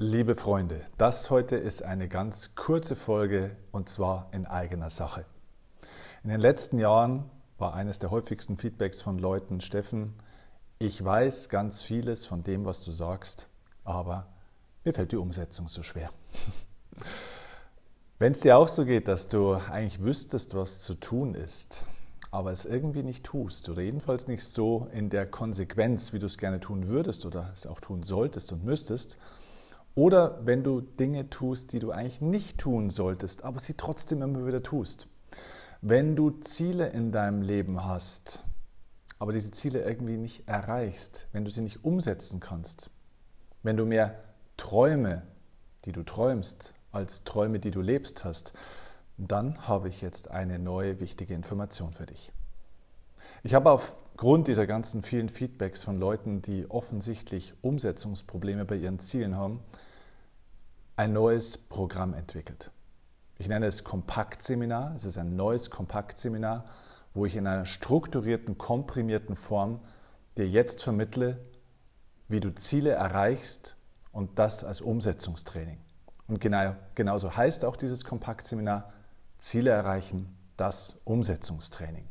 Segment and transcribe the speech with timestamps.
[0.00, 5.24] Liebe Freunde, das heute ist eine ganz kurze Folge und zwar in eigener Sache.
[6.22, 7.28] In den letzten Jahren
[7.58, 10.14] war eines der häufigsten Feedbacks von Leuten, Steffen,
[10.78, 13.48] ich weiß ganz vieles von dem, was du sagst,
[13.82, 14.28] aber
[14.84, 16.12] mir fällt die Umsetzung so schwer.
[18.20, 21.82] Wenn es dir auch so geht, dass du eigentlich wüsstest, was zu tun ist,
[22.30, 26.38] aber es irgendwie nicht tust oder jedenfalls nicht so in der Konsequenz, wie du es
[26.38, 29.18] gerne tun würdest oder es auch tun solltest und müsstest,
[29.98, 34.46] oder wenn du Dinge tust, die du eigentlich nicht tun solltest, aber sie trotzdem immer
[34.46, 35.08] wieder tust.
[35.80, 38.44] Wenn du Ziele in deinem Leben hast,
[39.18, 42.90] aber diese Ziele irgendwie nicht erreichst, wenn du sie nicht umsetzen kannst,
[43.64, 44.22] wenn du mehr
[44.56, 45.22] Träume,
[45.84, 48.52] die du träumst, als Träume, die du lebst hast,
[49.16, 52.32] dann habe ich jetzt eine neue wichtige Information für dich.
[53.42, 59.34] Ich habe aufgrund dieser ganzen vielen Feedbacks von Leuten, die offensichtlich Umsetzungsprobleme bei ihren Zielen
[59.34, 59.58] haben,
[60.98, 62.72] ein neues Programm entwickelt.
[63.38, 64.96] Ich nenne es Kompaktseminar.
[64.96, 66.64] Es ist ein neues Kompaktseminar,
[67.14, 69.80] wo ich in einer strukturierten, komprimierten Form
[70.36, 71.38] dir jetzt vermittle,
[72.26, 73.76] wie du Ziele erreichst
[74.10, 75.78] und das als Umsetzungstraining.
[76.26, 78.92] Und genau, genauso heißt auch dieses Kompaktseminar
[79.38, 82.08] Ziele erreichen, das Umsetzungstraining.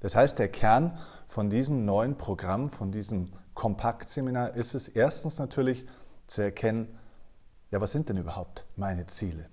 [0.00, 5.86] Das heißt, der Kern von diesem neuen Programm, von diesem Kompaktseminar ist es erstens natürlich
[6.26, 6.98] zu erkennen,
[7.70, 9.48] ja, was sind denn überhaupt meine Ziele?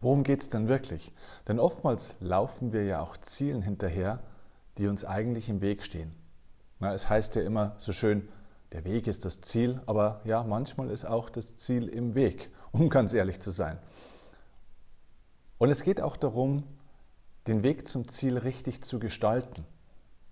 [0.00, 1.12] Worum geht es denn wirklich?
[1.48, 4.20] Denn oftmals laufen wir ja auch Zielen hinterher,
[4.78, 6.14] die uns eigentlich im Weg stehen.
[6.78, 8.28] Na, es heißt ja immer so schön,
[8.72, 12.90] der Weg ist das Ziel, aber ja, manchmal ist auch das Ziel im Weg, um
[12.90, 13.78] ganz ehrlich zu sein.
[15.58, 16.64] Und es geht auch darum,
[17.46, 19.64] den Weg zum Ziel richtig zu gestalten.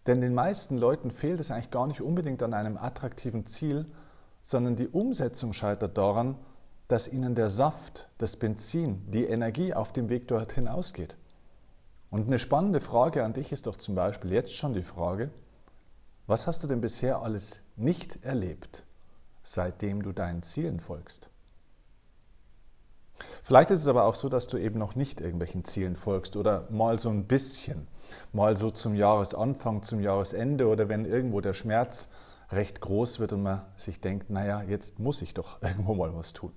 [0.06, 3.86] Denn den meisten Leuten fehlt es eigentlich gar nicht unbedingt an einem attraktiven Ziel,
[4.44, 6.36] sondern die Umsetzung scheitert daran,
[6.86, 11.16] dass ihnen der Saft, das Benzin, die Energie auf dem Weg dorthin ausgeht.
[12.10, 15.30] Und eine spannende Frage an dich ist doch zum Beispiel jetzt schon die Frage,
[16.26, 18.84] was hast du denn bisher alles nicht erlebt,
[19.42, 21.30] seitdem du deinen Zielen folgst?
[23.42, 26.68] Vielleicht ist es aber auch so, dass du eben noch nicht irgendwelchen Zielen folgst oder
[26.70, 27.88] mal so ein bisschen,
[28.32, 32.10] mal so zum Jahresanfang, zum Jahresende oder wenn irgendwo der Schmerz
[32.50, 36.32] recht groß wird und man sich denkt, naja, jetzt muss ich doch irgendwo mal was
[36.32, 36.52] tun.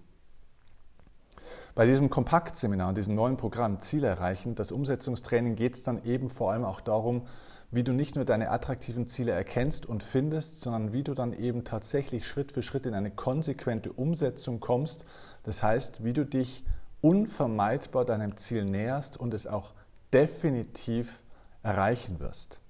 [1.75, 6.52] Bei diesem Kompaktseminar, diesem neuen Programm Ziele erreichen, das Umsetzungstraining, geht es dann eben vor
[6.52, 7.28] allem auch darum,
[7.70, 11.66] wie du nicht nur deine attraktiven Ziele erkennst und findest, sondern wie du dann eben
[11.66, 15.06] tatsächlich Schritt für Schritt in eine konsequente Umsetzung kommst.
[15.44, 16.64] Das heißt, wie du dich
[17.02, 19.74] unvermeidbar deinem Ziel näherst und es auch
[20.14, 21.24] definitiv
[21.62, 22.62] erreichen wirst.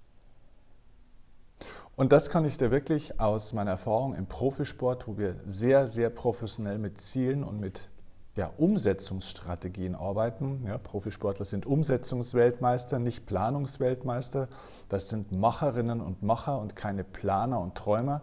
[1.97, 6.12] Und das kann ich dir wirklich aus meiner Erfahrung im Profisport, wo wir sehr, sehr
[6.12, 7.90] professionell mit Zielen und mit
[8.35, 10.63] ja, Umsetzungsstrategien arbeiten.
[10.63, 14.47] Ja, Profisportler sind Umsetzungsweltmeister, nicht Planungsweltmeister.
[14.90, 18.22] Das sind Macherinnen und Macher und keine Planer und Träumer.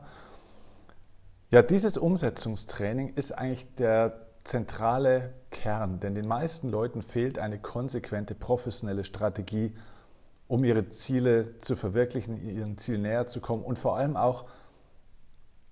[1.51, 8.37] Ja, dieses Umsetzungstraining ist eigentlich der zentrale Kern, denn den meisten Leuten fehlt eine konsequente
[8.37, 9.75] professionelle Strategie,
[10.55, 14.45] um ihre Ziele zu verwirklichen, ihren Ziel näher zu kommen und vor allem auch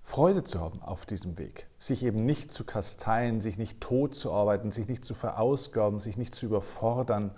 [0.03, 4.33] Freude zu haben auf diesem Weg, sich eben nicht zu kasteien, sich nicht tot zu
[4.33, 7.31] arbeiten, sich nicht zu verausgaben, sich nicht zu überfordern,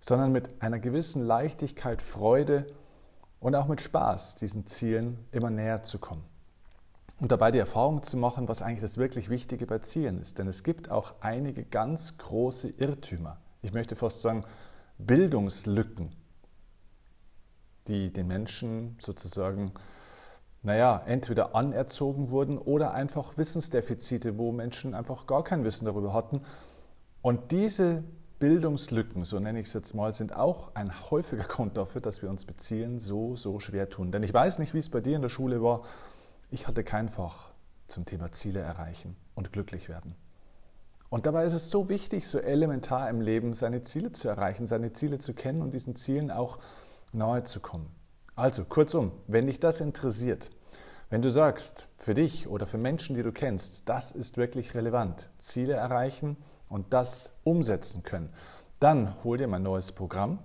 [0.00, 2.66] sondern mit einer gewissen Leichtigkeit, Freude
[3.38, 6.24] und auch mit Spaß diesen Zielen immer näher zu kommen.
[7.20, 10.38] Und dabei die Erfahrung zu machen, was eigentlich das wirklich Wichtige bei Zielen ist.
[10.38, 13.36] Denn es gibt auch einige ganz große Irrtümer.
[13.60, 14.44] Ich möchte fast sagen,
[14.96, 16.10] Bildungslücken,
[17.88, 19.72] die den Menschen sozusagen,
[20.62, 26.42] naja, entweder anerzogen wurden oder einfach Wissensdefizite, wo Menschen einfach gar kein Wissen darüber hatten.
[27.22, 28.04] Und diese
[28.38, 32.28] Bildungslücken, so nenne ich es jetzt mal, sind auch ein häufiger Grund dafür, dass wir
[32.28, 34.12] uns mit Zielen so, so schwer tun.
[34.12, 35.82] Denn ich weiß nicht, wie es bei dir in der Schule war.
[36.50, 37.50] Ich hatte kein Fach
[37.86, 40.14] zum Thema Ziele erreichen und glücklich werden.
[41.08, 44.92] Und dabei ist es so wichtig, so elementar im Leben, seine Ziele zu erreichen, seine
[44.92, 46.58] Ziele zu kennen und diesen Zielen auch
[47.12, 47.94] nahe zu kommen.
[48.34, 50.50] Also, kurzum, wenn dich das interessiert,
[51.08, 55.30] wenn du sagst, für dich oder für Menschen, die du kennst, das ist wirklich relevant,
[55.38, 56.36] Ziele erreichen
[56.68, 58.32] und das umsetzen können,
[58.80, 60.40] dann hol dir mein neues Programm,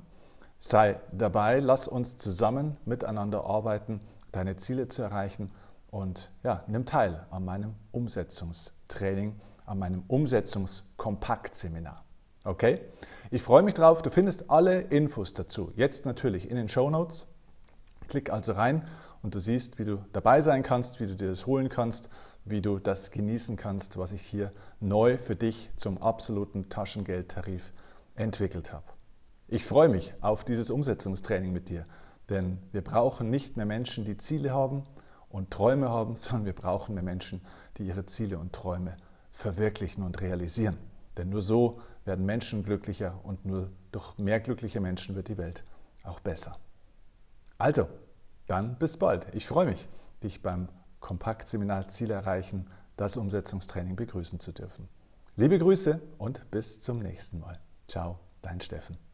[0.60, 5.52] sei dabei, lass uns zusammen miteinander arbeiten, deine Ziele zu erreichen
[5.90, 12.06] und ja, nimm teil an meinem Umsetzungstraining, an meinem Umsetzungskompaktseminar.
[12.44, 12.82] Okay?
[13.34, 14.02] Ich freue mich drauf.
[14.02, 17.28] Du findest alle Infos dazu jetzt natürlich in den Show Notes.
[18.10, 18.86] Klick also rein
[19.22, 22.10] und du siehst, wie du dabei sein kannst, wie du dir das holen kannst.
[22.44, 24.50] wie du das genießen kannst, was ich hier
[24.80, 27.72] neu für dich zum absoluten Taschengeldtarif
[28.16, 28.88] entwickelt habe.
[29.48, 31.84] Ich freue mich auf dieses Umsetzungstraining mit dir,
[32.30, 34.84] denn wir brauchen nicht mehr Menschen, die Ziele haben
[35.30, 37.42] und Träume haben, sondern wir brauchen mehr Menschen,
[37.78, 38.98] die ihre Ziele und Träume
[39.32, 40.78] verwirklichen und realisieren.
[41.16, 45.64] Denn nur so werden Menschen glücklicher und nur durch mehr glückliche Menschen wird die Welt
[46.04, 46.58] auch besser.
[47.58, 47.88] Also,
[48.48, 49.28] dann bis bald.
[49.34, 49.88] Ich freue mich,
[50.24, 50.70] dich beim
[51.00, 52.68] Kompaktseminar Ziel erreichen,
[52.98, 54.88] das Umsetzungstraining begrüßen zu dürfen.
[55.36, 57.60] Liebe Grüße und bis zum nächsten Mal.
[57.88, 59.11] Ciao, dein Steffen.